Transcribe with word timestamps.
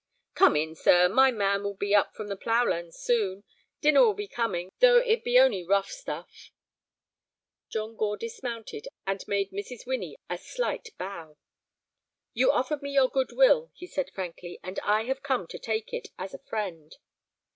"Come 0.33 0.55
in, 0.55 0.73
sir; 0.73 1.07
my 1.07 1.29
man 1.29 1.61
will 1.61 1.75
be 1.75 1.93
up 1.93 2.15
from 2.15 2.27
the 2.27 2.35
ploughland 2.35 2.95
soon. 2.95 3.43
Dinner 3.81 4.01
will 4.03 4.15
be 4.15 4.27
coming, 4.27 4.71
though 4.79 4.97
it 4.97 5.23
be 5.23 5.37
only 5.37 5.63
rough 5.63 5.91
stuff." 5.91 6.51
John 7.69 7.95
Gore 7.95 8.17
dismounted, 8.17 8.87
and 9.05 9.23
made 9.27 9.51
Mrs. 9.51 9.85
Winnie 9.85 10.17
a 10.27 10.39
slight 10.39 10.89
bow. 10.97 11.37
"You 12.33 12.51
offered 12.51 12.81
me 12.81 12.89
your 12.93 13.09
good 13.11 13.33
will," 13.33 13.69
he 13.75 13.85
said, 13.85 14.09
frankly, 14.09 14.59
"and 14.63 14.79
I 14.79 15.03
have 15.03 15.21
come 15.21 15.45
to 15.45 15.59
take 15.59 15.93
it—as 15.93 16.33
a 16.33 16.39
friend." 16.39 16.97